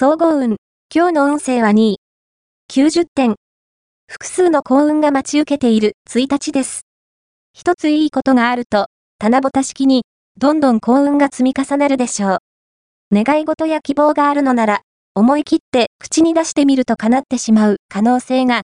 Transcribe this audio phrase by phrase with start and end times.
[0.00, 0.58] 総合運。
[0.94, 2.00] 今日の運勢は2位。
[2.70, 3.34] 90点。
[4.06, 6.82] 複数の幸運が待ち受けている1日です。
[7.52, 8.86] 一ついいことがあると、
[9.18, 10.04] 棚ぼた式に、
[10.36, 12.38] どんどん幸運が積み重なるでしょう。
[13.10, 14.82] 願い事や希望があるのなら、
[15.16, 18.62] 思い切って口に出してみると叶ってしまう可能性が、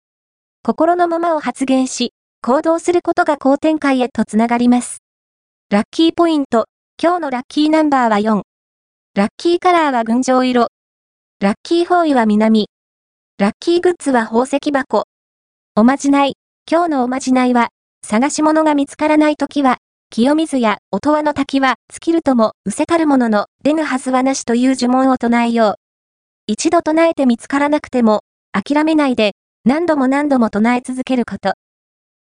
[0.63, 4.99] 心のままを発言し、行動することが好展開へとつながります。
[5.69, 6.67] ラッキーポイント。
[6.97, 8.43] 今日のラッキーナンバーは4。
[9.13, 10.67] ラッキーカラーは群青色。
[11.39, 12.67] ラッキーフォーイは南。
[13.37, 15.03] ラッキーグッズは宝石箱。
[15.75, 16.33] おまじない。
[16.67, 17.67] 今日のおまじないは、
[18.03, 19.77] 探し物が見つからないときは、
[20.09, 25.75] 清水や音羽の滝は尽きるとも、失せたるものの、出ぬはずはなしという呪文を唱えよう。
[26.47, 31.53] 一度唱えて見つからなくても、諦めないで、何度も何度も唱え続けること。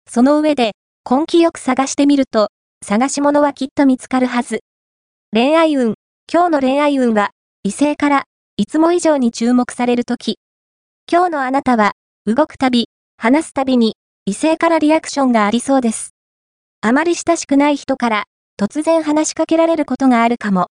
[0.07, 0.73] その上で、
[1.09, 2.49] 根気よく探してみると、
[2.85, 4.59] 探し物はきっと見つかるはず。
[5.33, 5.95] 恋愛運。
[6.31, 7.31] 今日の恋愛運は、
[7.63, 8.25] 異性から、
[8.59, 10.39] いつも以上に注目されるとき。
[11.11, 11.91] 今日のあなたは、
[12.25, 13.95] 動くたび、話すたびに、
[14.25, 16.15] 異性からリアクションがありそうです。
[16.81, 18.23] あまり親しくない人から、
[18.59, 20.71] 突然話しかけられることがあるかも。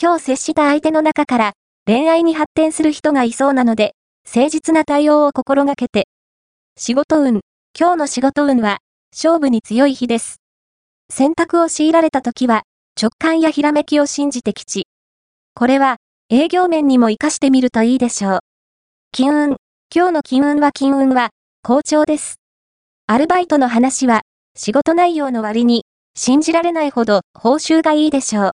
[0.00, 1.52] 今日接した相手の中から、
[1.86, 3.94] 恋愛に発展する人がいそうなので、
[4.26, 6.08] 誠実な対応を心がけて。
[6.76, 7.42] 仕事運。
[7.78, 8.78] 今日の仕事運は、
[9.12, 10.40] 勝負に強い日です。
[11.12, 12.64] 選択を強いられた時は、
[13.00, 14.88] 直感やひらめきを信じて吉。
[15.54, 15.98] これは、
[16.30, 18.38] 営業面にも活かしてみるといいでしょう。
[19.12, 19.56] 金運。
[19.94, 21.28] 今日の金運は金運は、
[21.62, 22.36] 好調です。
[23.06, 24.22] アルバイトの話は、
[24.56, 25.84] 仕事内容の割に、
[26.16, 28.50] 信じられないほど報酬がいいでしょう。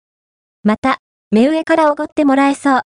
[0.63, 0.99] また、
[1.31, 2.81] 目上からおごってもらえそう。